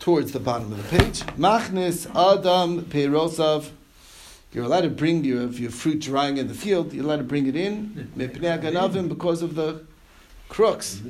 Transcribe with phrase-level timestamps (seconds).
[0.00, 1.20] towards the bottom of the page.
[1.38, 3.70] Machnis Adam Peirosav.
[4.52, 6.92] You're allowed to bring your, your fruit drying in the field.
[6.92, 8.10] You're allowed to bring it in.
[8.16, 9.84] because of the
[10.48, 11.00] crooks.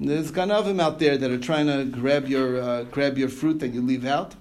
[0.00, 3.68] There's ganavim out there that are trying to grab your uh, grab your fruit that
[3.68, 4.34] you leave out.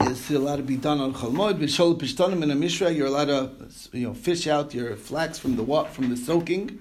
[0.00, 1.58] It's allowed to be done on chalmod.
[1.58, 3.50] B'shol pishtanim in a mishra, you're allowed to
[3.96, 6.78] you know fish out your flax from the from the soaking.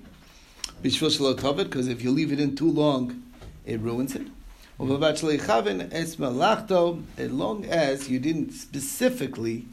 [0.84, 3.24] B'shvil shalot because if you leave it in too long,
[3.68, 4.28] it ruins it.
[4.80, 6.20] As
[7.32, 9.66] long as you didn't specifically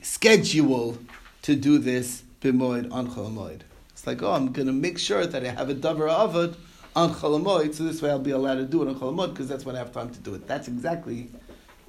[0.00, 0.98] schedule
[1.42, 3.60] to do this b'moed on chalamoid.
[3.90, 6.54] It's like, oh, I'm going to make sure that I have a davar avad
[6.94, 9.64] on chalamoid, so this way I'll be allowed to do it on chalamoid because that's
[9.64, 10.46] when I have time to do it.
[10.46, 11.28] That's exactly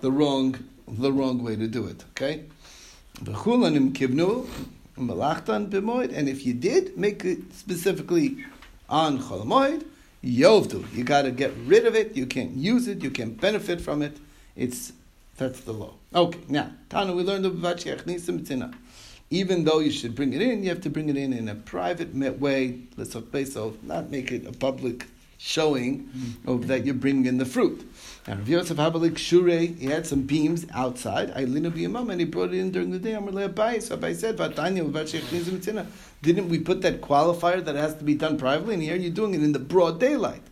[0.01, 0.55] the wrong,
[0.87, 2.03] the wrong way to do it.
[2.11, 2.45] Okay.
[3.21, 4.47] v'chulanim kibnu
[4.97, 8.43] malachtan kivnu And if you did make it specifically
[8.89, 9.85] on chalamoid,
[10.23, 10.85] yovdu.
[10.93, 12.15] You got to get rid of it.
[12.15, 13.03] You can't use it.
[13.03, 14.17] You can't benefit from it.
[14.55, 14.93] It's
[15.37, 15.93] that's the law.
[16.13, 17.85] Okay, now Tana, we learned about.
[19.31, 21.55] Even though you should bring it in, you have to bring it in in a
[21.55, 22.79] private way.
[22.97, 25.05] Let's not make it a public
[25.39, 26.09] showing
[26.45, 27.89] of that you're bringing in the fruit.
[28.27, 31.31] And Rav Yosef Habalik Shure, he had some beams outside.
[31.31, 33.13] I linu b'yamam, and he brought it in during the day.
[33.13, 33.81] Amar le'abai.
[33.81, 35.87] So Abai said, "Vatanya
[36.21, 38.73] Didn't we put that qualifier that has to be done privately?
[38.75, 40.43] And here you're doing it in the broad daylight.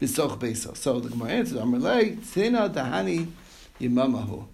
[0.00, 0.74] B'soch beso.
[0.74, 3.28] So the Gemara answers, Amar le'tzina dahani
[3.78, 4.46] yimamahu.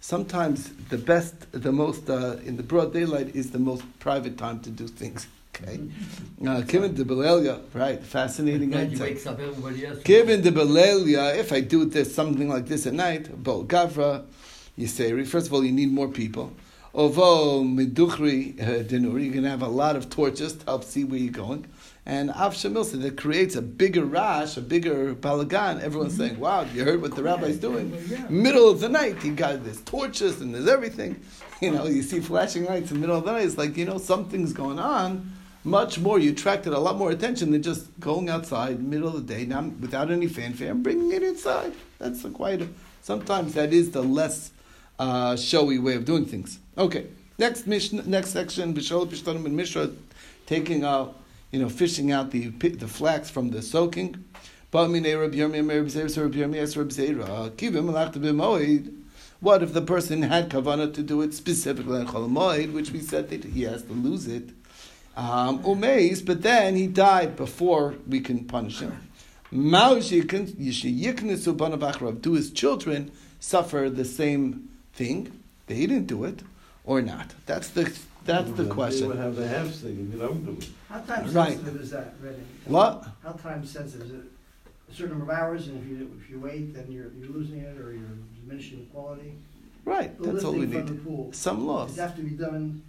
[0.00, 4.60] Sometimes the best, the most uh, in the broad daylight is the most private time
[4.60, 5.26] to do things.
[5.54, 5.80] Okay.
[6.42, 8.02] Uh, Kivin de Belelia, right?
[8.02, 8.98] Fascinating idea.
[8.98, 10.00] wakes up everybody else.
[10.00, 14.24] Kivin de Belelia, if I do this something like this at night, Bol Gavra,
[14.76, 16.52] you say, first of all, you need more people.
[16.92, 21.04] Although Miduchri uh, Dinuri, you're going to have a lot of torches to help see
[21.04, 21.66] where you're going.
[22.06, 25.80] And Av Shamil said that creates a bigger rash, a bigger balagan.
[25.80, 26.22] Everyone's mm-hmm.
[26.22, 27.96] saying, wow, you heard what the rabbi's doing?
[28.08, 28.26] Yeah.
[28.28, 31.20] Middle of the night, he got there's torches and there's everything.
[31.60, 33.44] You know, you see flashing lights in the middle of the night.
[33.44, 35.33] It's like, you know, something's going on
[35.64, 39.34] much more, you attracted a lot more attention than just going outside middle of the
[39.34, 41.72] day, now without any fanfare, and bringing it inside.
[41.98, 42.68] That's a quite a,
[43.00, 44.50] sometimes that is the less
[44.98, 46.58] uh, showy way of doing things.
[46.76, 47.06] Okay,
[47.38, 49.90] next mission, next section, Bishol Pishtanim and Mishra,
[50.46, 51.18] taking out,
[51.50, 54.22] you know, fishing out the the flax from the soaking.
[54.70, 54.90] What
[59.62, 63.44] if the person had kavana to do it specifically on Chol which we said that
[63.44, 64.50] he has to lose it?
[65.16, 69.10] Um, umeis, but then he died before we can punish him.
[69.52, 70.00] Do
[72.32, 75.40] his children suffer the same thing?
[75.66, 76.42] They didn't do it,
[76.84, 77.34] or not?
[77.46, 79.02] That's the that's the question.
[79.02, 80.68] They would have the half thing if you don't do it.
[80.88, 81.82] How time sensitive right.
[81.82, 82.38] is that, Ready?
[82.64, 83.06] What?
[83.22, 84.22] How time sensitive is it?
[84.90, 87.60] A certain number of hours, and if you if you wait, then you're you're losing
[87.60, 89.34] it or you're diminishing the quality.
[89.84, 90.18] Right.
[90.18, 91.34] The that's all we need.
[91.34, 91.90] Some laws.
[91.90, 92.82] Does have to be done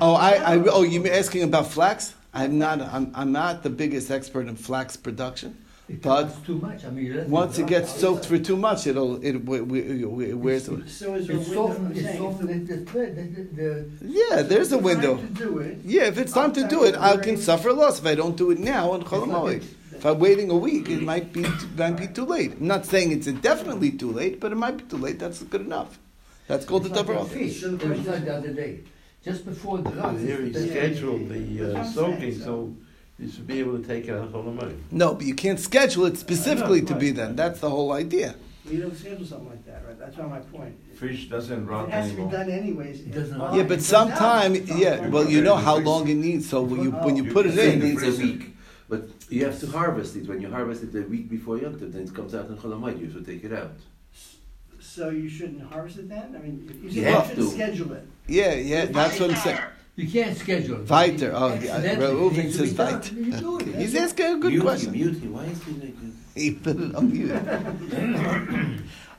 [0.00, 2.14] Oh, I, I, oh, you asking about flax?
[2.32, 5.58] I'm not, I'm, I'm not the biggest expert in flax production.
[5.88, 6.86] It but too much.
[6.86, 10.66] I mean, once it gets soaked for too much, it'll it we, we, we, where's
[10.66, 12.66] the, so is it's softened, it's softened.
[12.66, 15.18] the, the, the, yeah there's a window.
[15.84, 18.52] yeah if it's time to do it I can suffer loss if I don't do
[18.52, 21.44] it now on Cholamoid if I'm waiting a week it might be
[21.76, 22.52] might be too late.
[22.52, 25.18] I'm not saying it's definitely too late but it might be too late.
[25.18, 25.98] That's good enough.
[26.46, 27.62] That's called the double fish.
[27.64, 28.80] It was like the other day
[29.24, 30.18] just before the Rav.
[30.20, 32.74] Here he scheduled the uh, soaking, so
[33.18, 34.76] you should be able to take it out on the money.
[34.90, 37.36] No, but you can't schedule it specifically know, to be then.
[37.36, 38.34] That's the whole idea.
[38.68, 39.98] You don't schedule something like that, right?
[39.98, 40.76] That's not my point.
[40.96, 42.30] Fish doesn't rot It has anymore.
[42.30, 43.00] to be done anyways.
[43.00, 43.54] It doesn't rot.
[43.54, 45.08] Yeah, but sometime, yeah.
[45.08, 46.48] Well, you know how long it needs.
[46.48, 48.56] So when you when you put it in, it needs a week.
[48.88, 50.28] But you have to harvest it.
[50.28, 53.00] When you harvest it the week before Yom Tov, then it comes out in Cholamayid.
[53.00, 53.72] You should take it out.
[54.94, 56.36] So you shouldn't harvest it then?
[56.36, 58.06] I mean, you, you have to schedule it.
[58.26, 59.58] Yeah, yeah, that's what I'm saying.
[59.96, 60.90] You can't schedule it.
[60.90, 61.32] Weiter.
[61.34, 61.96] Oh, yeah.
[61.96, 63.78] Reuven says weiter.
[63.78, 64.92] He's asking a good mute question.
[64.92, 65.32] Mute him.
[65.32, 65.96] Why is he like
[66.34, 67.32] He put it on mute.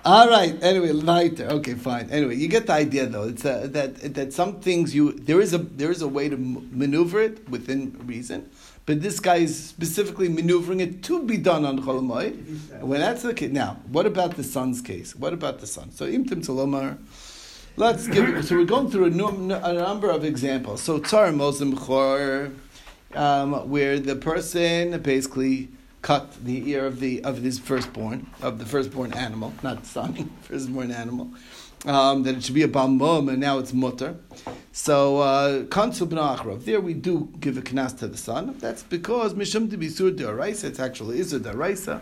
[0.06, 0.62] All right.
[0.62, 1.48] Anyway, weiter.
[1.48, 2.08] Okay, fine.
[2.12, 3.30] Anyway, you get the idea, though.
[3.30, 6.38] It's uh, that that some things you there is a there is a way to
[6.38, 8.52] maneuver it within reason,
[8.86, 12.82] but this guy is specifically maneuvering it to be done on Cholamoid.
[12.82, 15.16] When that's the case, now what about the son's case?
[15.16, 15.92] What about the son?
[15.92, 16.98] So Imtim Salomar.
[17.76, 18.46] Let's give.
[18.46, 20.82] So we're going through a, num, a number of examples.
[20.84, 22.52] So Tsar Mosem Chor,
[23.16, 25.70] um, where the person basically
[26.04, 30.92] cut the ear of the of his firstborn of the firstborn animal, not son, firstborn
[30.92, 31.32] animal,
[31.86, 34.16] um, that it should be a balmum, and now it's mutter.
[34.72, 36.66] So uh, kansu b'na'achrov.
[36.66, 38.58] There we do give a knas to the son.
[38.60, 40.66] That's because mishum to be sur deraisa.
[40.66, 42.02] It's actually isur deraisa.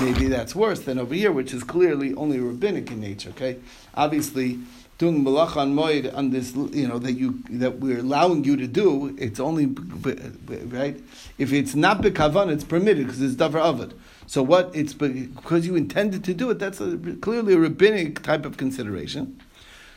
[0.00, 3.30] Maybe that's worse than over here, which is clearly only rabbinic in nature.
[3.30, 3.58] Okay,
[3.94, 4.58] obviously
[4.98, 8.66] doing malach on moed on this, you know, that you that we're allowing you to
[8.66, 9.16] do.
[9.18, 11.00] It's only right
[11.38, 13.94] if it's not bekavan, it's permitted because it's davar avad.
[14.30, 16.60] So what it's because you intended to do it.
[16.60, 19.42] That's a, clearly a rabbinic type of consideration.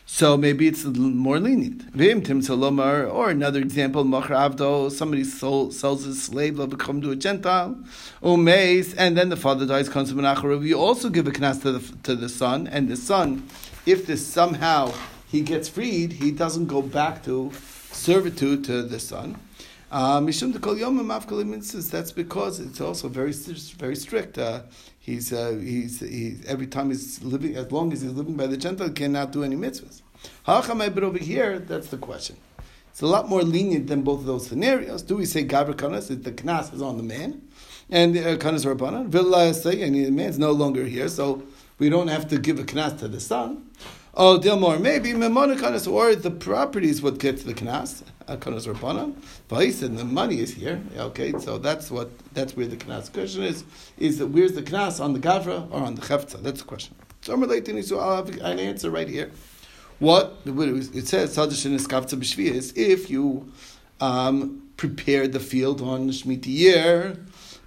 [0.08, 1.84] So maybe it's more lenient.
[1.94, 6.66] Or another example, Avdo, somebody sold, sells his slave, they'll
[7.04, 7.78] to a Gentile.
[8.24, 11.98] Umeis, and then the father dies, comes to You also give a knas to the,
[12.02, 13.48] to the son, and the son,
[13.86, 14.94] if this somehow
[15.28, 17.52] he gets freed, he doesn't go back to
[17.92, 19.38] servitude to the son.
[19.94, 24.40] Mishum de kol yomim That's because it's also very very strict.
[24.40, 24.64] Uh,
[25.00, 28.58] he's uh, he's he's every time he's living as long as he's living by the
[28.58, 30.02] Gentile cannot do any mitzvahs.
[30.44, 32.38] How come I but over here, that's the question.
[32.90, 35.04] It's a lot more lenient than both of those scenarios.
[35.04, 36.08] Do we say gabra kanas?
[36.08, 37.44] The knas is on the man,
[37.92, 39.10] and the uh, kanas rabbanan.
[39.10, 41.44] Villa say, and the man's no longer here, so
[41.78, 43.70] we don't have to give a knas to the son.
[44.16, 49.16] Oh, Dilmor, maybe Memona Kanas, or the property is what gets the Knas, Kanas Rabbanan.
[49.48, 50.82] But and the money is here.
[50.98, 53.64] Okay, so that's what that's where the Knas question is.
[53.98, 56.42] Is that where's the Knas on the Gavra or on the Chefza?
[56.42, 56.96] That's the question.
[57.22, 59.32] So I'm relating so I'll have an answer right here.
[60.00, 63.52] What it says, is if you
[64.02, 67.18] um, prepare the field on Shemitah year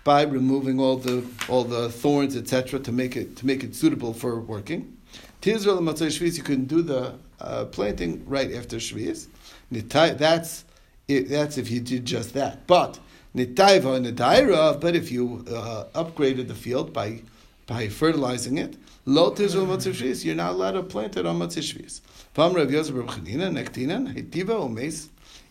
[0.05, 4.13] by removing all the all the thorns, etc., to make it to make it suitable
[4.13, 4.97] for working.
[5.41, 9.29] Tizra l'matzah shvius, you can do the uh, planting right after shvius.
[9.71, 10.65] That's
[11.09, 12.67] that's if you did just that.
[12.67, 12.99] But
[13.35, 17.23] nitaiva nitaira, but if you uh, upgraded the field by
[17.67, 22.01] by fertilizing it, lo tizra l'matzah you're not allowed to plant it on matzah shvius.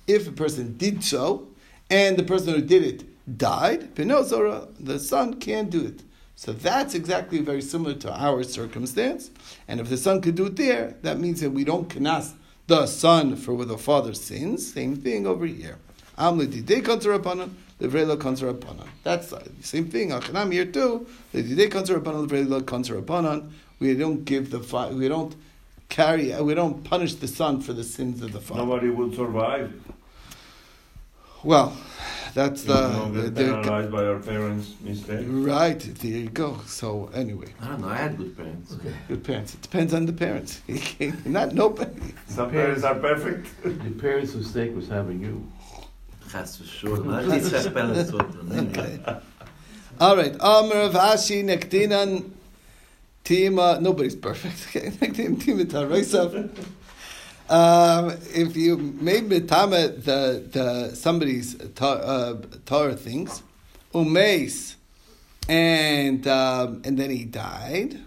[0.08, 1.48] If a person did so,
[1.90, 6.04] and the person who did it died, the son can't do it.
[6.36, 9.32] So that's exactly very similar to our circumstance.
[9.68, 12.34] And if the son could do it there, that means that we don't knas
[12.68, 14.74] the son for where the father sins.
[14.74, 15.78] Same thing over here.
[16.18, 16.40] That's
[19.30, 20.10] the same thing.
[20.10, 21.08] Achanam here too.
[21.34, 21.42] We
[23.94, 24.60] don't give the
[24.94, 25.36] we don't
[25.90, 28.66] carry we don't punish the son for the sins of the father.
[28.66, 29.74] Nobody would survive.
[31.44, 31.78] Well,
[32.36, 35.26] that's the, the, the penalized by our parents' mistake.
[35.26, 36.60] Right there you go.
[36.68, 37.88] So anyway, I don't know.
[37.88, 38.74] I had good parents.
[38.74, 38.94] Okay.
[39.08, 39.54] Good parents.
[39.54, 40.60] It depends on the parents.
[41.26, 42.14] Not nobody.
[42.28, 43.48] Some parents are perfect.
[43.64, 45.50] the parents' mistake was having you.
[46.34, 46.98] That's for sure.
[50.02, 50.36] All right.
[50.42, 52.32] Amr of Ashi Nektinan
[53.24, 53.80] Tima.
[53.80, 54.68] Nobody's perfect.
[54.76, 54.90] Okay.
[54.90, 56.50] Nektinan Tima Taraisav.
[57.48, 63.44] Um, if you made mitama the the somebody's tar, uh, Torah things,
[63.94, 64.76] umeis,
[65.48, 68.00] and um, and then he died.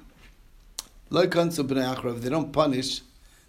[1.10, 3.00] They don't punish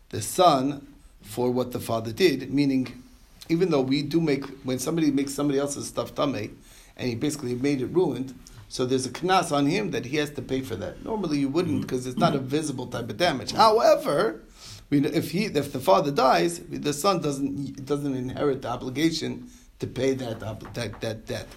[0.10, 0.88] the son
[1.24, 3.04] for what the father did, meaning
[3.50, 6.56] even though we do make when somebody makes somebody else's stuff tame,
[6.98, 8.36] and he basically made it ruined,
[8.70, 11.04] so there's a knas on him that he has to pay for that.
[11.04, 13.54] Normally you wouldn't because it's not a visible type of damage.
[13.54, 14.42] However,
[14.92, 19.50] if he if the father dies, the son doesn't doesn't inherit the obligation
[19.80, 20.40] to pay that
[20.74, 21.48] that, that debt.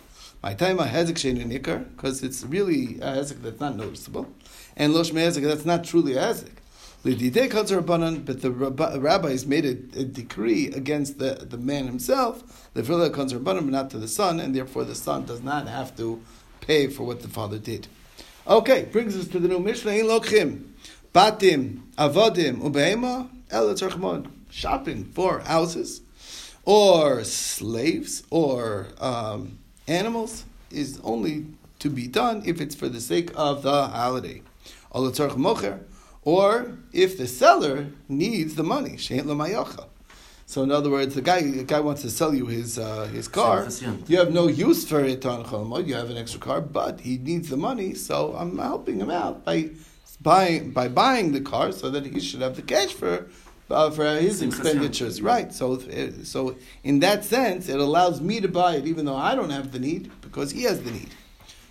[0.42, 4.28] My time a hezek shein nikar because it's really a hezek that's not noticeable,
[4.76, 6.56] and losh hezek that's not truly a hezek.
[7.04, 7.84] Lididei kanzer
[8.24, 8.50] but the
[9.00, 12.70] rabbis made a, a, decree against the, the man himself.
[12.74, 16.22] The kanzer but not to the son, and therefore the son does not have to
[16.60, 17.88] pay for what the father did.
[18.46, 19.90] Okay, brings us to the new Mishnah.
[19.90, 20.71] Ein lochim.
[21.12, 23.76] Batim, avodim, ubehema, el
[24.48, 26.00] shopping for houses,
[26.64, 31.44] or slaves, or um, animals, is only
[31.80, 34.40] to be done if it's for the sake of the holiday.
[34.90, 41.80] Or if the seller needs the money, so in other words, the guy the guy
[41.80, 43.68] wants to sell you his uh, his car.
[44.06, 45.86] You have no use for it on Cholmod.
[45.86, 49.44] You have an extra car, but he needs the money, so I'm helping him out
[49.44, 49.70] by
[50.22, 53.26] buying by buying the car so that he should have the cash for
[53.70, 55.20] uh, for his expenditures.
[55.22, 55.52] Right.
[55.52, 55.78] So
[56.24, 59.72] so in that sense, it allows me to buy it even though I don't have
[59.72, 61.10] the need because he has the need.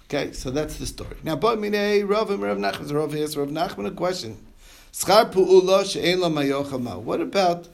[0.06, 1.16] Okay, so that's the story.
[1.24, 4.46] Now, but mine Rav and Rav Nachman, Rav Yes, Rav Nachman, a question.
[7.06, 7.70] What about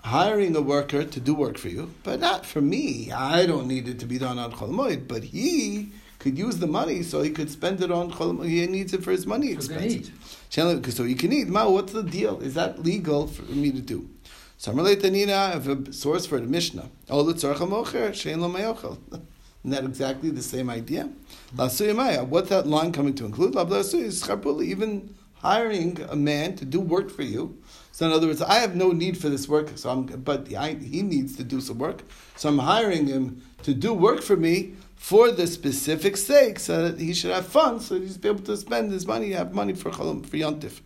[0.00, 3.12] hiring a worker to do work for you, but not for me?
[3.12, 5.92] I don't need it to be done on Chol but he
[6.26, 8.10] could use the money so he could spend it on.
[8.42, 10.10] He needs it for his money expenses.
[10.50, 11.46] So you can eat.
[11.46, 12.40] Ma, what's the deal?
[12.40, 14.10] Is that legal for me to do?
[14.58, 16.88] So I'm related Nina, I have a source for the Mishnah.
[17.10, 18.98] Oh, the tzarcha mocher, shein lo mayochel.
[19.12, 19.30] Isn't
[19.64, 21.10] that exactly the same idea?
[21.54, 23.54] What's that line coming to include?
[23.54, 27.56] La blasuya is scharpula, even hiring a man to do work for you.
[27.92, 30.74] So in other words, I have no need for this work, so I'm, but I,
[30.74, 32.02] he needs to do some work.
[32.34, 37.00] So I'm hiring him to do work for me for the specific sake, so that
[37.00, 39.90] he should have fun, so he's be able to spend his money, have money for
[39.90, 40.80] cholam, for yontif.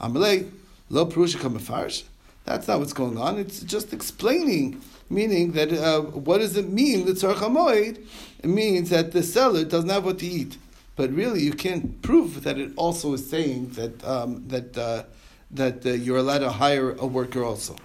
[0.00, 0.50] Amalei,
[0.88, 2.04] lo perusha kamafarish.
[2.44, 3.38] That's not what's going on.
[3.38, 7.04] It's just explaining, meaning that uh, what does it mean?
[7.04, 8.06] The tzarech.
[8.38, 10.56] It means that the seller doesn't have what to eat.
[10.94, 15.02] But really, you can't prove that it also is saying that um, that uh,
[15.50, 17.76] that uh, you're allowed to hire a worker also.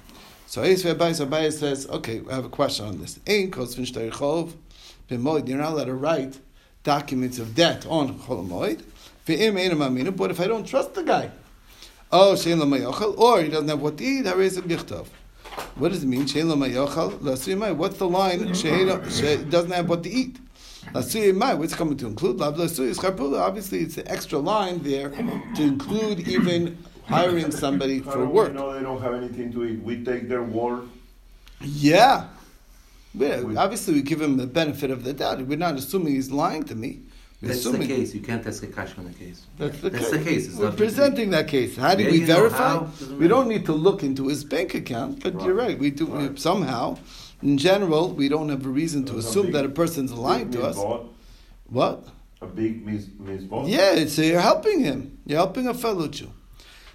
[0.46, 3.20] So Abayis says, okay, I have a question on this.
[3.28, 3.86] Ein kosvin
[5.18, 5.48] b'moed.
[5.48, 6.40] You're not allowed to write
[6.84, 8.18] documents of debt on ein
[9.28, 10.16] amaminu.
[10.16, 11.32] But if I don't trust the guy,
[12.12, 15.08] oh shein lo mayochel, or he doesn't have what to eat, harei a gichtov.
[15.76, 16.24] What does it mean?
[16.24, 17.76] Shein lo mayochel lasuyimai.
[17.76, 18.40] What's the line?
[18.50, 20.38] Shein she doesn't have what to eat.
[20.94, 21.58] Lasuyimai.
[21.58, 22.38] What's coming to include?
[22.38, 23.42] Lav lasuyi scharpula.
[23.42, 28.50] Obviously, it's an extra line there to include even hiring somebody for work.
[28.50, 29.82] we know they don't have anything to eat?
[29.82, 30.90] We take their word.
[31.62, 32.28] Yeah.
[33.14, 35.46] Yeah, We- obviously, we give him the benefit of the doubt.
[35.46, 37.00] We're not assuming he's lying to me.
[37.42, 38.14] We're That's the case.
[38.14, 39.42] You can't ask a cash on the case.
[39.58, 40.12] That's the That's case.
[40.12, 40.48] the case.
[40.48, 41.76] It's We're not- presenting that case.
[41.76, 42.58] How do Yeah, we verify?
[42.58, 42.80] how.
[43.00, 45.70] Doesn't We don't need to look into his bank account, but you're Right.
[45.70, 45.80] right.
[45.80, 47.00] We do we- somehow.
[47.42, 50.52] In general, we don't have a reason to There's assume big- that a person's lying
[50.52, 50.76] to us.
[50.78, 51.06] Misbought,
[51.70, 52.08] What?
[52.44, 53.68] A big mis misbought.
[53.70, 55.18] Yeah, so you're helping him.
[55.26, 56.28] You're helping a fellow Jew.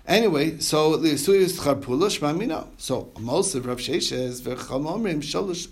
[0.07, 2.67] Anyway, so the is charpula shmamina.
[2.79, 5.69] So most of Rav Sheshes v'chamomrim shalosh.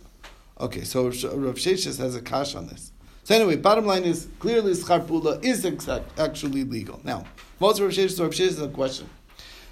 [0.61, 1.12] Okay, so Rav
[1.56, 2.92] Sheshes has a kash on this.
[3.25, 7.00] So anyway, bottom line is clearly scharpula is exact, actually legal.
[7.02, 7.25] Now,
[7.58, 9.08] most Rav Sheshes, Rav Sheshes has a question.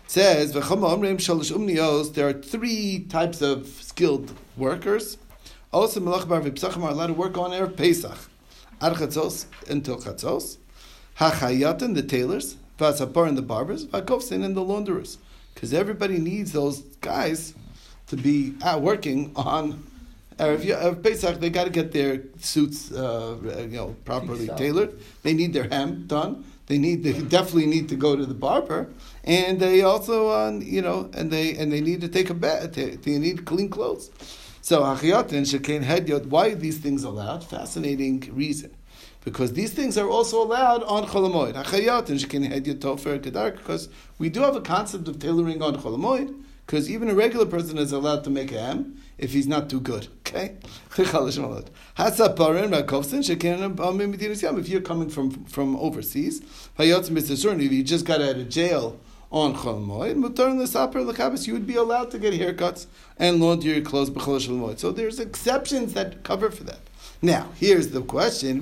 [0.08, 0.52] Says.
[0.52, 5.18] There are three types of skilled workers.
[5.72, 8.18] Also, melach bar v'psachim are allowed to work on erev Pesach,
[8.80, 10.58] ad chatzos until chatzos.
[11.18, 15.18] Hachayatan, the tailors, vasapar and the barbers, Vakovsin, and the launderers.
[15.54, 17.54] Because everybody needs those guys
[18.08, 19.84] to be working on
[20.42, 21.40] Erev, Pesach.
[21.40, 23.36] They got to get their suits, uh,
[23.70, 24.98] you know, properly tailored.
[25.22, 26.44] They need their hem done.
[26.66, 27.02] They need.
[27.02, 28.88] They definitely need to go to the barber,
[29.24, 32.74] and they also, uh, you know, and they and they need to take a bath.
[32.74, 34.10] They, they need clean clothes.
[34.60, 36.26] So Hachiyatin Shekain Hedyot.
[36.26, 37.44] Why are these things allowed?
[37.44, 38.70] Fascinating reason
[39.24, 41.54] because these things are also allowed on Cholamoid.
[41.54, 45.76] Achayot and Shekin Hedyot Tofer Kedar, because we do have a concept of tailoring on
[45.76, 46.34] Cholamoid,
[46.66, 49.80] because even a regular person is allowed to make a ham if he's not too
[49.80, 50.08] good.
[50.20, 50.56] Okay?
[50.98, 50.98] If
[54.68, 56.42] you're coming from from overseas,
[56.78, 58.98] if you just got out of jail
[59.30, 62.86] on Cholamoid, Mutar you would be allowed to get haircuts
[63.16, 64.10] and launder your clothes.
[64.80, 66.80] So there's exceptions that cover for that.
[67.24, 68.60] Now, here's the question.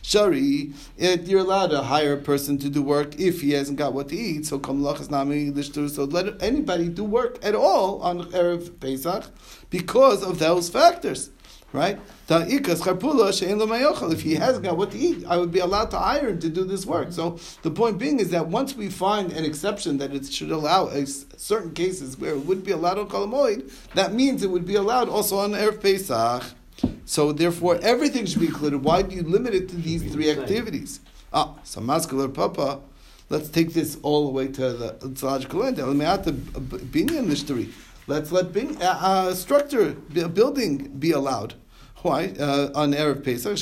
[0.00, 4.08] Shari, you're allowed to hire a person to do work if he hasn't got what
[4.08, 4.46] to eat.
[4.46, 4.58] So.
[4.58, 9.24] So let anybody do work at all on Erev Pesach
[9.68, 11.28] because of those factors.
[11.74, 12.00] Right?
[12.26, 14.12] The ikas charpula she'en lo mayochel.
[14.12, 16.48] If he hasn't got what to eat, I would be allowed to hire him to
[16.48, 17.12] do this work.
[17.12, 20.86] So the point being is that once we find an exception that it should allow
[20.88, 24.76] a certain cases where it would be allowed on kolamoid, that means it would be
[24.76, 26.44] allowed also on erev Pesach.
[27.04, 28.82] So therefore, everything should be included.
[28.82, 31.00] Why do you limit it to these three activities?
[31.32, 32.80] Ah, so muscular papa.
[33.28, 35.76] Let's take this all the way to the logical end.
[35.78, 37.70] Binyan nishtari.
[38.06, 41.54] Let's let bin, uh, uh, structure, bu- building be allowed.
[42.04, 42.34] Why?
[42.38, 43.56] Uh, on Erev Pesach,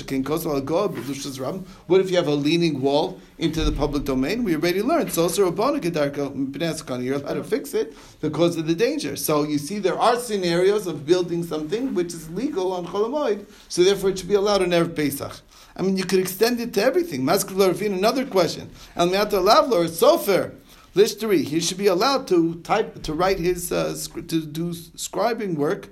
[1.39, 1.65] Ram.
[1.87, 4.43] What if you have a leaning wall into the public domain?
[4.43, 5.13] We already learned.
[5.13, 9.15] So, Kedarka, you're allowed to fix it because of the danger.
[9.15, 13.85] So, you see, there are scenarios of building something which is legal on Cholamoid, so
[13.85, 15.41] therefore it should be allowed on Erev Pesach.
[15.77, 17.23] I mean, you could extend it to everything.
[17.23, 18.71] Maskul another question.
[18.97, 20.57] El Meata Lavlor, Sofer.
[20.97, 25.89] Lishtari, he should be allowed to type, to write his, uh, to do scribing work,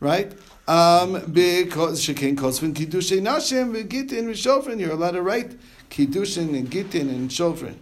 [0.00, 0.32] right?
[0.70, 4.78] Um, because shekin kosvin kiddushin nashim v'gitin v'shofrin.
[4.78, 5.58] You're allowed to write
[5.90, 7.74] kiddushin and gitin and shofrin.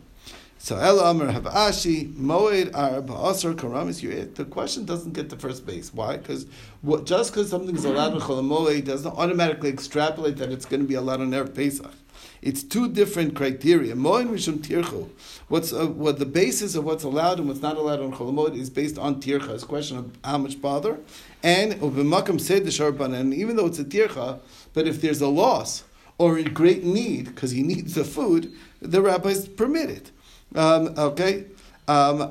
[0.56, 4.34] So El Amr have Ashi Moed Arba Asr Karamis.
[4.34, 5.92] The question doesn't get to first base.
[5.92, 6.16] Why?
[6.16, 6.46] Because
[7.04, 10.88] just because something is allowed in Chol Moed doesn't automatically extrapolate that it's going to
[10.88, 11.92] be allowed on Erev Pesach.
[12.40, 13.94] It's two different criteria.
[13.94, 15.10] Moed Mishum Tirchu.
[15.48, 18.56] What's uh, what the basis of what's allowed and what's not allowed on Chol Moed
[18.56, 19.50] is based on Tircha.
[19.50, 20.98] It's a question of how much bother.
[21.42, 23.14] And Ubimakam said the Sharban.
[23.14, 24.40] And even though it's a Tircha,
[24.72, 25.84] but if there's a loss
[26.16, 30.10] or in great need because he needs the food, the rabbis permit it.
[30.54, 31.46] Um, okay?
[31.86, 32.28] Um,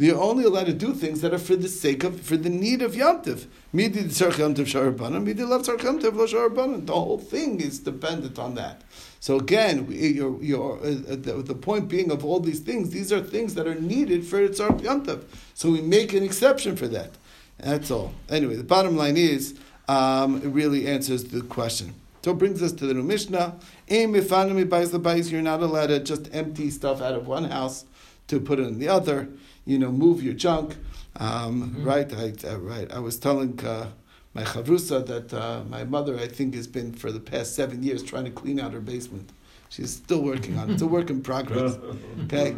[0.00, 2.80] You're only allowed to do things that are for the sake of, for the need
[2.80, 3.46] of yamtiv.
[3.70, 6.86] Midi tzorach yamtiv sharabana, midi lav yamtiv.
[6.86, 8.82] The whole thing is dependent on that.
[9.20, 13.20] So again, you're, you're, uh, the, the, point being of all these things, these are
[13.20, 15.24] things that are needed for tzorach yamtiv.
[15.52, 17.10] So we make an exception for that.
[17.58, 18.14] That's all.
[18.30, 21.92] Anyway, the bottom line is, um, it really answers the question.
[22.22, 23.58] So it brings us to the new Mishnah.
[23.88, 27.84] You're not allowed to just empty stuff out of one house
[28.28, 29.28] to put it in the other.
[29.70, 30.76] You know, move your junk.
[31.16, 31.84] Um, mm-hmm.
[31.84, 32.90] Right, I, uh, right.
[32.90, 33.86] I was telling uh,
[34.34, 38.02] my chavrusa that uh, my mother, I think, has been for the past seven years
[38.02, 39.30] trying to clean out her basement.
[39.68, 40.72] She's still working on it.
[40.72, 41.78] It's a work in progress.
[42.24, 42.52] Okay.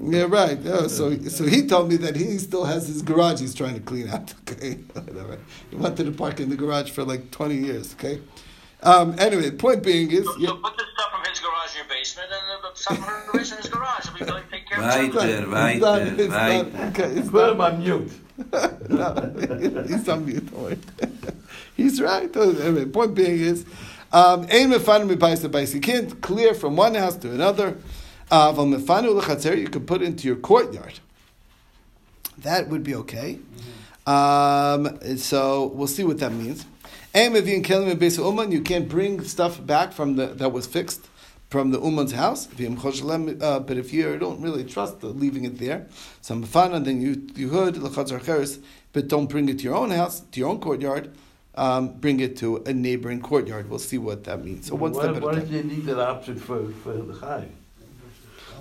[0.00, 0.58] Yeah, right.
[0.60, 3.40] Yeah, so, so he told me that he still has his garage.
[3.40, 4.34] He's trying to clean out.
[4.42, 5.38] Okay, whatever.
[5.70, 7.94] He wanted to park in the garage for like twenty years.
[7.94, 8.20] Okay.
[8.82, 10.26] Um, anyway, point being is.
[10.26, 10.84] So, so put the
[12.02, 14.06] basement and the stuff from her in his garage.
[14.06, 15.20] And we can take care right of it.
[15.20, 18.12] There, right not, there, right not, okay, it's Put not, him on mute.
[18.88, 20.50] no, he's on mute.
[20.50, 20.78] Don't worry.
[21.76, 22.36] He's right.
[22.36, 23.64] Anyway, point being is.
[24.12, 27.78] Um, you can't clear from one house to another.
[28.30, 31.00] Uh, you can put into your courtyard.
[32.38, 33.38] That would be okay.
[34.06, 36.66] Um, so we'll see what that means.
[37.14, 41.08] You can't bring stuff back from the that was fixed
[41.52, 42.48] from the uman's house.
[42.48, 45.86] Uh, but if you don't really trust leaving it there,
[46.22, 47.74] some fun, and then you you could
[48.94, 51.04] but don't bring it to your own house, to your own courtyard.
[51.54, 53.68] Um, bring it to a neighboring courtyard.
[53.68, 54.68] We'll see what that means.
[54.68, 55.54] So one why, step at why do time.
[55.54, 57.48] you need that option for, for the chai?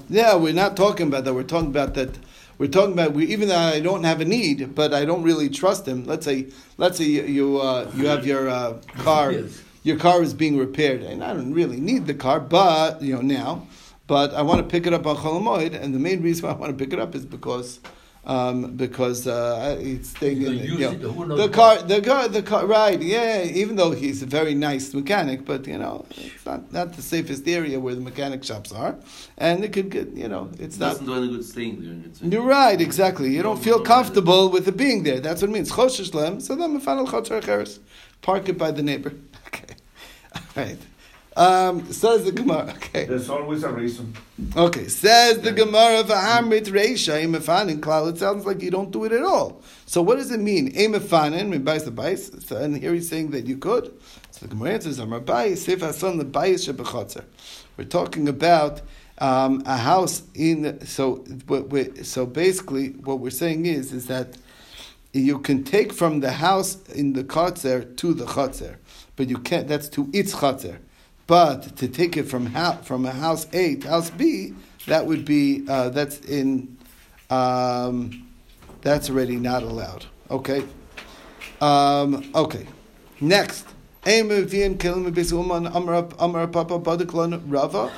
[0.09, 1.33] Yeah, we're not talking about that.
[1.33, 2.11] We're talking about that.
[2.57, 5.47] We're talking about we, even though I don't have a need, but I don't really
[5.47, 6.03] trust him.
[6.05, 8.73] Let's say, let's say you you, uh, you have your uh,
[9.05, 9.61] car, Yes.
[9.83, 13.21] Your car is being repaired, and I don't really need the car, but you know
[13.21, 13.67] now,
[14.07, 16.57] but I want to pick it up on Cholamoid, and the main reason why I
[16.57, 17.79] want to pick it up is because.
[18.23, 22.43] Um, because uh, it's staying in the, you know, it, the car, the car, the
[22.43, 23.01] car, right?
[23.01, 27.01] Yeah, even though he's a very nice mechanic, but you know, it's not, not the
[27.01, 28.95] safest area where the mechanic shops are,
[29.39, 30.89] and it could get, you know, it's It not.
[30.91, 31.95] doesn't do any good staying there.
[32.05, 33.33] It's You're right, exactly.
[33.35, 35.19] You don't feel comfortable with it being there.
[35.19, 35.71] That's what it means.
[35.71, 36.39] Choshesh lem.
[36.41, 37.79] So then final chotzar cheres.
[38.21, 39.13] Park it by the neighbor.
[40.55, 40.77] Right.
[41.37, 42.73] Um, says the Gemara.
[42.75, 44.13] Okay, There's always a reason.
[44.55, 44.87] okay.
[44.89, 48.09] Says the Gemara v'amrit reisha imefanin klal.
[48.11, 49.61] It sounds like you don't do it at all.
[49.85, 50.73] So what does it mean?
[50.73, 52.43] Imefanin mibais the bais.
[52.43, 53.93] So, and here he's saying that you could.
[54.31, 57.23] So the Gemara answers, "Amar bayis sif hasan the bayis shebechotzer."
[57.77, 58.81] We're talking about
[59.19, 60.85] um, a house in.
[60.85, 64.35] So what we, so basically, what we're saying is is that
[65.13, 68.75] you can take from the house in the chotzer to the chotzer,
[69.21, 69.67] but you can't.
[69.67, 70.79] That's to its chotzer.
[71.27, 74.55] But to take it from ha- from a house A to house B,
[74.87, 76.75] that would be uh, that's in
[77.29, 78.27] um,
[78.81, 80.07] that's already not allowed.
[80.31, 80.63] Okay.
[81.61, 82.65] Um, okay.
[83.19, 83.67] Next.
[87.45, 87.91] Rava.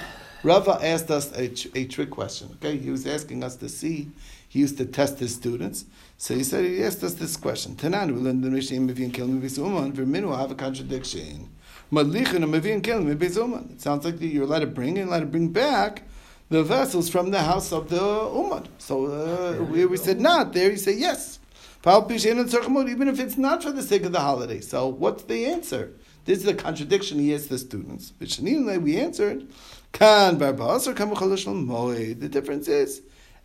[0.44, 2.50] Rava asked us a, a trick question.
[2.56, 4.10] Okay, he was asking us to see.
[4.54, 5.86] He used to test his students.
[6.18, 7.76] So he said he asked us this question.
[7.76, 9.94] Tanan, we learned the Mishnah Mivin Kelim Uman.
[9.94, 11.50] Verminu have a contradiction.
[11.92, 13.70] Madlichin Mivin Kelim Uman.
[13.72, 16.04] It sounds like you're allowed to bring and allowed to bring back
[16.50, 18.68] the vessels from the house of the Ummah.
[18.78, 20.54] So uh, we, said not.
[20.54, 21.40] There he said yes.
[21.84, 24.62] Even if it's not for the sake of the holiday.
[24.62, 25.94] So what's the answer?
[26.26, 28.14] This is a contradiction he asked the students.
[28.20, 29.48] We answered,
[29.94, 32.20] Kan barbas or moed.
[32.20, 33.02] The difference is,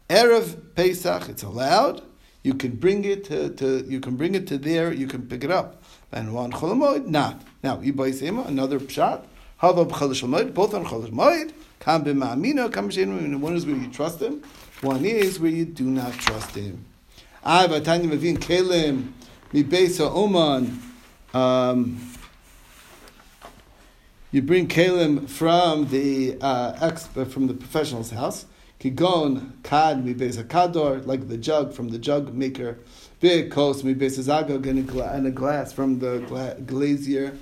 [0.08, 2.02] erev Pesach, it's allowed.
[2.42, 4.92] You can bring it to, to you can bring it to there.
[4.92, 5.82] You can pick it up.
[6.12, 7.42] And one cholamoid, not.
[7.62, 9.24] Now ibai sema another pshat.
[9.58, 11.52] Hava b'chalash both on chalash moed.
[11.80, 13.38] Kan b'ma'amina, kan b'sheinu.
[13.40, 14.42] One is where you trust him.
[14.80, 16.84] One is where you do not trust him.
[17.42, 19.12] I vatanya mevin kelim
[19.52, 20.80] mi beisa oman.
[21.34, 22.14] Um,
[24.30, 26.94] you bring kalim from the uh,
[27.24, 28.46] from the professional's house.
[28.80, 32.78] Kigon kad mi beisa kador, like the jug from the jug maker.
[33.20, 37.36] Big kos mi beisa zagog and a, gla- and a glass from the gla- glazier.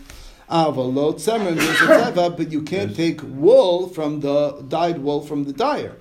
[0.50, 5.44] Avalo tzemer means a teva, but you can't take wool from the dyed wool from
[5.44, 5.96] the dyer.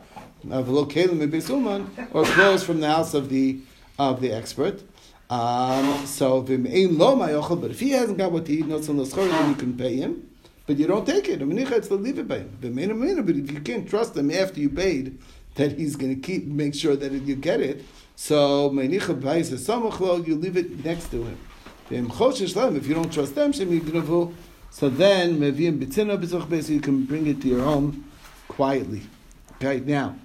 [0.48, 3.60] Avalo kelim besuman or clothes from the house of the
[4.00, 4.84] of the expert.
[5.30, 9.50] Um, so v'mein lo mayochel, but if he hasn't got what to eat, not then
[9.50, 10.30] you can pay him,
[10.66, 11.42] but you don't take it.
[11.42, 12.58] It's to leave it by him.
[12.60, 15.20] But if you can't trust him after you paid
[15.56, 19.56] that he's going to keep make sure that you get it, so meinicha buys a
[19.56, 21.38] samachlo, you leave it next to him.
[21.90, 28.12] If you don't trust them, so then you can bring it to your home
[28.48, 29.02] quietly.
[29.58, 30.16] Okay, now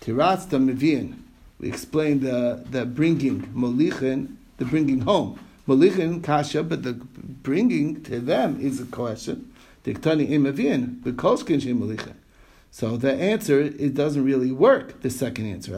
[0.00, 1.24] tiratz the meviin
[1.64, 5.38] we explained the, the bringing molichin, the bringing home.
[5.66, 9.50] Molichin kasha, but the bringing to them is a question.
[9.84, 12.14] Diktani imavin, bekoskin shem molichin.
[12.70, 15.76] So the answer, it doesn't really work, the second answer.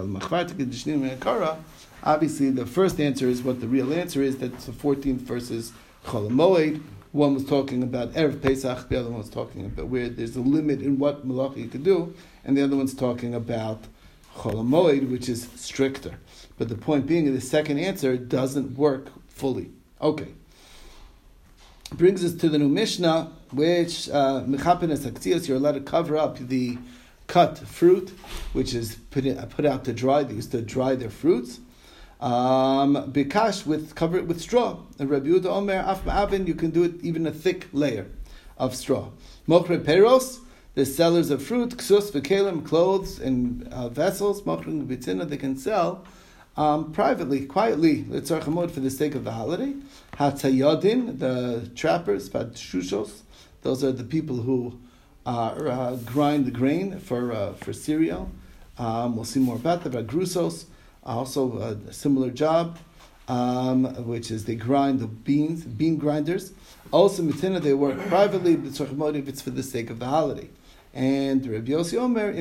[2.03, 5.73] Obviously, the first answer is what the real answer is, that's the 14th verses
[6.07, 6.81] Cholamoid.
[7.13, 10.41] One was talking about Erev Pesach, the other one was talking about where there's a
[10.41, 12.15] limit in what malacha you could do,
[12.45, 13.85] and the other one's talking about
[14.37, 16.19] Cholamoid, which is stricter.
[16.57, 19.71] But the point being, the second answer doesn't work fully.
[20.01, 20.29] Okay.
[21.95, 26.79] Brings us to the new Mishnah, which Mechapen uh, you're allowed to cover up the
[27.29, 28.11] cut fruit,
[28.53, 30.25] which is put, in, put out to dry.
[30.25, 31.61] They used to dry their fruits.
[32.21, 34.81] Um, bikash with cover it with straw.
[34.99, 38.09] And Rabbi Yehuda Omer Af you can do it even a thick layer
[38.59, 39.11] of straw.
[39.47, 40.41] Mokre Peros,
[40.75, 46.05] the sellers of fruit, ksus v'kelim, clothes and uh, vessels, mochrin v'tzina, they can sell
[46.57, 49.75] um, privately, quietly, letzarchamod for the sake of the holiday.
[50.15, 53.23] Hatzayodin, the trappers, shushos,
[53.63, 54.79] those are the people who
[55.27, 58.31] uh, uh, grind the grain for uh, for cereal.
[58.79, 60.07] Um, we'll see more about that.
[60.07, 60.67] Grusos,
[61.05, 62.79] also a similar job,
[63.29, 66.53] um, which is they grind the beans, bean grinders.
[66.93, 68.69] Also, mitzina, they work privately, but
[69.17, 70.49] if it's for the sake of the holiday.
[70.95, 72.33] And Rabbi Yossi Omer,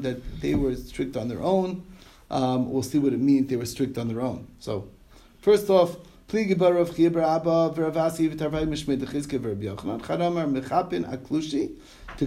[0.00, 1.86] that they were strict on their own.
[2.30, 4.46] Um, we'll see what it means they were strict on their own.
[4.58, 4.88] So,
[5.40, 5.96] first off,
[6.28, 6.44] to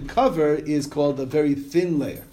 [0.06, 2.24] cover is called a very thin layer.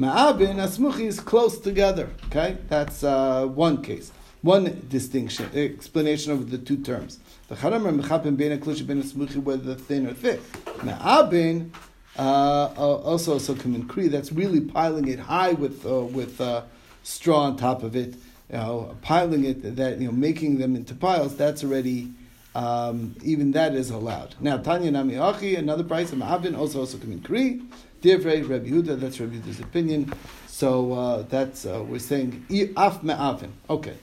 [0.00, 2.08] Ma'abin asmuchi is close together.
[2.26, 7.18] Okay, that's uh, one case, one distinction, explanation of the two terms.
[7.48, 10.40] The chadamer mechapin ben aklushi ben asmuchi whether thin or thick.
[10.78, 11.70] Ma'abin
[12.18, 14.08] uh, also also come in Cree.
[14.08, 16.62] That's really piling it high with uh, with uh,
[17.02, 18.14] straw on top of it.
[18.50, 21.36] You know, piling it that you know, making them into piles.
[21.36, 22.12] That's already
[22.54, 24.34] um, even that is allowed.
[24.40, 27.62] Now Tanya Nami Achi, another price of Ma'avin, also also in Cree.
[28.02, 30.12] Divrei Rabbi Yehuda, that's Rabbi Yehuda's opinion.
[30.48, 32.44] So uh, that's uh, we're saying
[32.76, 33.50] af me'avin.
[33.70, 33.96] Okay,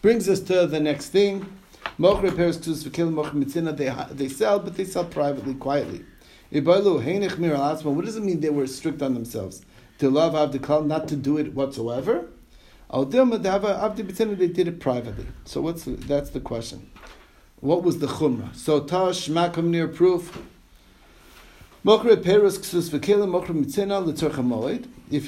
[0.00, 1.44] brings us to the next thing.
[1.98, 3.76] Mochre peres ksus v'kilim mochre mitzina.
[3.76, 6.04] They they sell, but they sell privately, quietly.
[6.50, 9.62] What does it mean they were strict on themselves?
[9.98, 12.26] To love Avdikal, not to do it whatsoever?
[12.92, 15.26] They did it privately.
[15.44, 16.90] So what's the, that's the question.
[17.60, 18.54] What was the chumrah?
[18.54, 20.38] So tash makam near proof.
[21.84, 22.08] If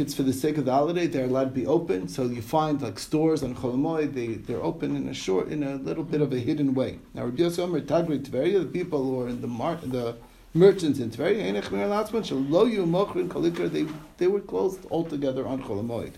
[0.01, 2.09] it's for the sake of the holiday, they're allowed to be open.
[2.09, 5.77] So you find like stores on Cholamoid, they they're open in a short, in a
[5.77, 6.99] little bit of a hidden way.
[7.15, 10.17] Now Rabbi Yosef Omer Tagri Tveria, the people who are in the mar- the
[10.55, 11.43] merchants in Tveria,
[13.73, 13.87] they,
[14.19, 16.13] they were closed altogether on Cholamoid.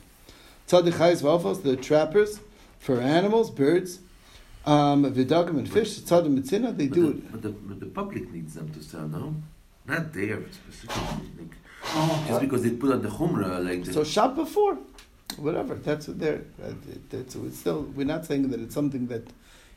[0.69, 2.41] Tzadikais Vafos, the trappers
[2.79, 4.01] for animals, birds,
[4.67, 7.33] um, vidagim and fish, tzadim mitzina, they but do the, it.
[7.33, 9.35] But the, but the public needs them to sell, no?
[9.87, 11.31] Not there specifically.
[11.39, 14.79] Like, oh, just because they put on the chumrah, like so shop before,
[15.39, 15.75] whatever.
[15.75, 16.43] That's what they're.
[16.63, 16.73] Uh,
[17.09, 17.83] that's it's still.
[17.83, 19.27] We're not saying that it's something that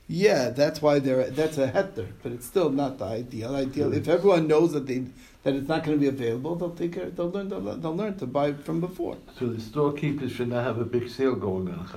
[0.07, 3.55] yeah, that's why they're that's a heter, but it's still not the ideal.
[3.55, 5.05] Ideal if everyone knows that they
[5.43, 7.09] that it's not going to be available, they'll take care.
[7.09, 7.49] They'll learn.
[7.49, 9.17] They'll, they'll learn to buy from before.
[9.37, 11.87] So the storekeepers should not have a big sale going on.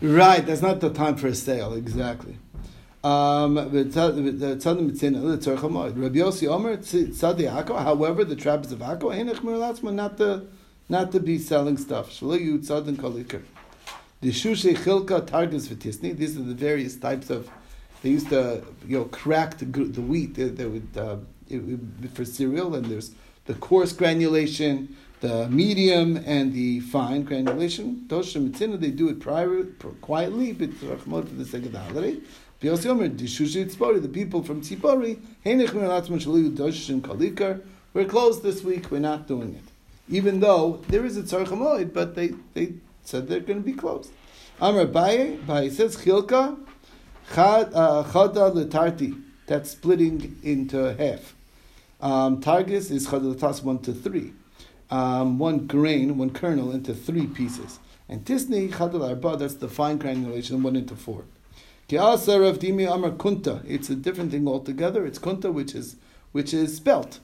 [0.00, 1.74] Right, that's not the time for a sale.
[1.74, 2.38] Exactly.
[3.02, 3.84] Um, however,
[8.24, 10.46] the tribes of Akko, not to
[10.90, 12.12] not to be selling stuff.
[14.22, 16.16] The shushe chilka targis v'tisni.
[16.16, 17.50] These are the various types of.
[18.02, 20.34] They used to you know crack the, the wheat.
[20.34, 21.16] They would uh,
[22.12, 23.12] for cereal, and there's
[23.46, 28.04] the coarse granulation, the medium, and the fine granulation.
[28.08, 32.20] Shemitzina they do it private, quietly, but for the sake of the holiday.
[32.60, 35.18] The people from Tzipori,
[37.94, 40.14] we're closed this week, we're not doing it.
[40.14, 42.74] Even though there is a tzarchamoid, but they, they
[43.04, 44.10] said they're going to be closed.
[44.60, 46.58] Amar Baye, Baye says, Chilka,
[47.36, 51.34] uh, Chada letarti, That's splitting into half.
[52.00, 54.32] Um, targis is chadalatas one to three.
[54.90, 57.78] Um, one grain, one kernel into three pieces.
[58.08, 61.24] And tisni chadal arba, that's the fine granulation, one into four.
[61.88, 63.62] Ki'asa Rav Dimi Amar Kunta.
[63.66, 65.04] It's a different thing altogether.
[65.04, 65.96] It's Kunta, which is
[66.32, 67.20] which is spelt.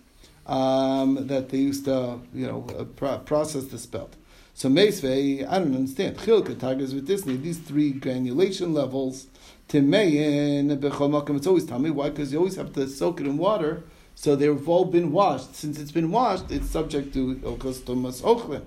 [0.46, 4.14] Um, that they used to, you know, uh, pro- process the spelt.
[4.58, 6.16] So Meisvei, I don't understand.
[6.16, 7.38] Chilka targis with tisni.
[7.42, 9.26] These three granulation levels.
[9.68, 11.36] Timeyin bechol makom.
[11.36, 11.90] It's always tummy.
[11.90, 12.08] Why?
[12.08, 13.82] Because you always have to soak it in water.
[14.14, 15.54] So they've all been washed.
[15.54, 18.62] Since it's been washed, it's subject to okos tomas ochlin.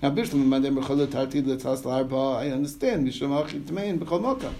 [0.00, 2.36] Now, Bishlam Madem Bechol Tarti Letzas Larba.
[2.36, 3.08] I understand.
[3.08, 4.52] Mishlam Achi Timeyin bechol makom.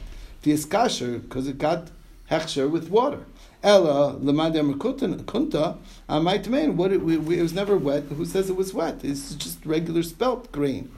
[0.43, 1.93] The because it got
[2.29, 3.21] hechsher with water.
[3.63, 8.05] Ella lemadem kunta uh, might mean what it, it was never wet.
[8.05, 9.05] Who says it was wet?
[9.05, 10.91] It's just regular spelt grain.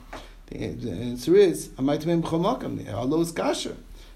[0.47, 2.91] The answer is mean b'chomakam.
[2.91, 3.75] Alo is kasher.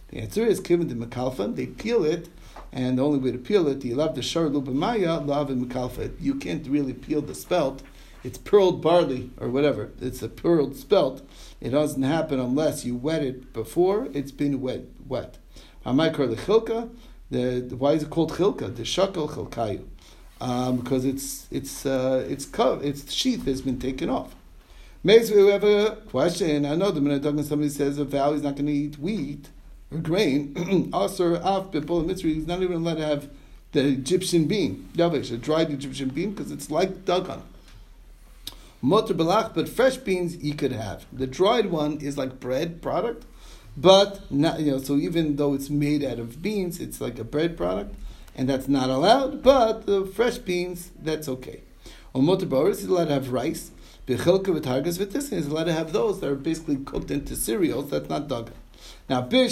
[0.09, 1.55] The answer is given the mekalfan.
[1.55, 2.29] They peel it,
[2.71, 6.11] and the only way to peel it, you love the shar lubamaya lav and mekalfa.
[6.19, 7.83] You can't really peel the spelt.
[8.23, 9.91] It's pearled barley or whatever.
[10.01, 11.21] It's a pearled spelt.
[11.61, 14.81] It doesn't happen unless you wet it before it's been wet.
[15.07, 15.37] Wet.
[15.85, 16.89] Amaykar lechilka.
[17.31, 18.75] The, the, why is it called chilka?
[18.75, 19.85] The shakel chilkayu,
[20.41, 24.35] um, because it's it's uh, its co- its sheath has been taken off.
[25.03, 26.65] Maybe we have a question.
[26.65, 29.49] I know the minute somebody says a vow he's not going to eat wheat
[29.91, 30.53] or grain.
[30.91, 32.33] Asur af bipol mitzri.
[32.33, 33.29] He's not even allowed to have
[33.71, 37.41] the Egyptian bean, yavish, a dried Egyptian bean, because it's like dagan.
[38.81, 41.05] Motor belach, but fresh beans you could have.
[41.11, 43.25] The dried one is like bread product.
[43.77, 47.23] But not, you know, so even though it's made out of beans, it's like a
[47.23, 47.95] bread product,
[48.35, 49.41] and that's not allowed.
[49.41, 51.61] But the fresh beans, that's okay.
[52.13, 53.71] On motor is allowed to have rice.
[54.07, 57.91] Bechilka v'targas v'tiskin is allowed to have those that are basically cooked into cereals.
[57.91, 58.53] That's not dagan.
[59.07, 59.51] Now, I understand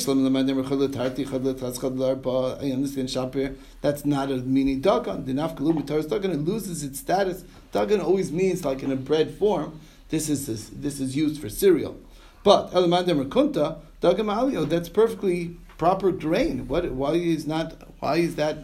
[3.09, 3.55] shapir.
[3.81, 5.25] That's not a meaning dagan.
[5.25, 7.43] The nafkalu b'taras dagan it loses its status.
[7.71, 9.79] Dagan always means like in a bread form.
[10.09, 11.95] This is this, this is used for cereal.
[12.43, 16.67] But elamadem kunta That's perfectly proper grain.
[16.67, 16.91] What?
[16.91, 17.75] Why is not?
[17.99, 18.59] Why is that?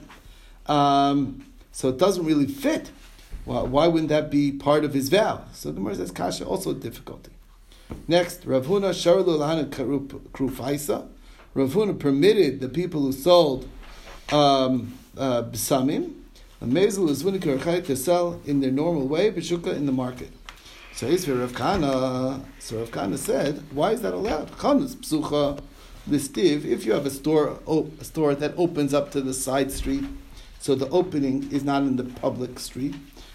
[0.68, 2.92] Um, so it doesn't really fit.
[3.46, 5.44] Why, why wouldn't that be part of his vow?
[5.54, 7.32] So the Gemara says kasha also a difficulty.
[8.08, 9.70] Next, Rav Huna Sharlu Lahana
[10.32, 11.08] Krufaisa.
[11.54, 13.68] Rav Huna permitted the people who sold
[14.32, 16.14] um, uh, b'samim,
[16.62, 20.32] a mezel is to sell in their normal way, b'shuka in the market.
[20.96, 24.52] So Isra Rav Kana, so Rav Kana said, why is that allowed?
[24.52, 25.60] Chanas psucha
[26.08, 26.66] listiv.
[26.66, 30.04] If you have a store, a store that opens up to the side street,
[30.60, 32.94] so the opening is not in the public street.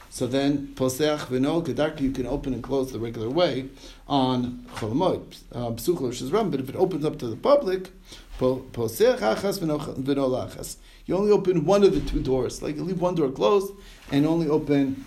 [0.09, 3.69] So then poseach v'no kedarki you can open and close the regular way
[4.07, 6.53] on cholamoid um, psucha shizram.
[6.53, 7.91] But if it opens up to the public,
[8.39, 10.77] poseach achas v'no lachas.
[11.07, 12.63] You only open one of the two doors.
[12.63, 13.73] Like you leave one door closed
[14.13, 15.05] and only open.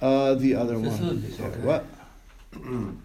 [0.00, 1.30] Uh, the other one.
[1.32, 1.60] Sorry, okay.
[1.60, 1.86] what?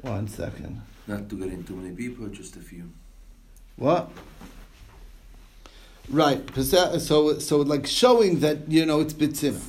[0.00, 0.80] one second.
[1.06, 2.90] Not to get in too many people, just a few.
[3.76, 4.10] What?
[6.08, 6.42] Right.
[6.56, 6.98] So,
[7.38, 9.60] so like showing that you know it's bitzim.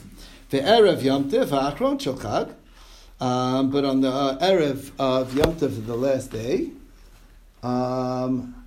[0.49, 2.53] The erev Yom Tiv ha'achron shel Chag,
[3.19, 6.69] um, but on the uh, erev of Yom Tiv, the last day,
[7.63, 8.63] um,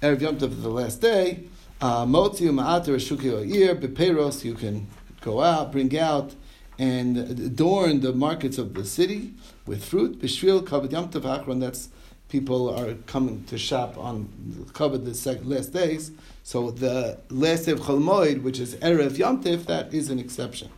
[0.00, 1.44] erev Yom Tiv, the last day,
[1.80, 4.44] uh, motzi ma'ater shuki o'ir beperos.
[4.44, 4.86] You can
[5.22, 6.34] go out, bring out,
[6.78, 9.34] and adorn the markets of the city
[9.66, 10.20] with fruit.
[10.20, 11.60] Bishvil kavod Yom Tov.
[11.60, 11.88] That's
[12.28, 16.10] people are coming to shop on covered the sec- last days.
[16.42, 20.18] So the last day of Chol Moed, which is Erev Yom Tiv, that is an
[20.18, 20.68] exception.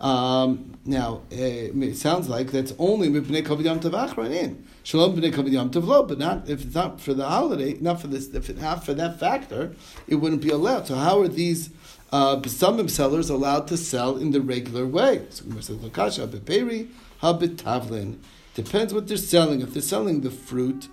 [0.00, 4.66] Um, now, uh, it sounds like that's only Kavod Yom Tov in.
[4.82, 8.06] Shalom B'nei Kavod Yom Tov but not, if it's not for the holiday, not for
[8.06, 9.74] this, if not for that factor,
[10.06, 10.86] it wouldn't be allowed.
[10.86, 11.70] So how are these
[12.14, 15.26] uh, B'samim sellers allowed to sell in the regular way?
[15.30, 16.88] So we says, Lokasha, Beperi,
[17.20, 18.18] Habitavlin.
[18.54, 19.62] Depends what they're selling.
[19.62, 20.86] If they're selling the fruit,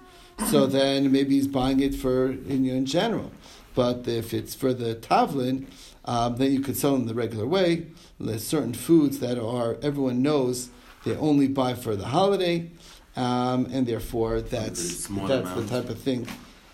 [0.50, 3.32] so then maybe he's buying it for in, in general.
[3.76, 5.68] But if it's for the tavlin,
[6.06, 7.86] um, then you could sell in the regular way.
[8.20, 10.72] There's certain foods that are everyone knows
[11.06, 12.72] they only buy for the holiday,
[13.16, 15.56] um, and therefore that's that's amount.
[15.56, 16.28] the type of thing.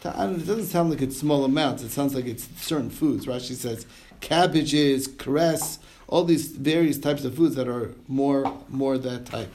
[0.06, 1.84] It doesn't sound like it's small amounts.
[1.84, 3.26] It sounds like it's certain foods.
[3.26, 3.86] Rashi says
[4.22, 9.52] cabbages, cress, all these various types of foods that are more more that type.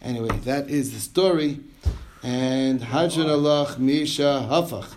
[0.00, 1.60] Anyway, that is the story.
[2.22, 4.94] And Hajjan Allah Misha Hafach.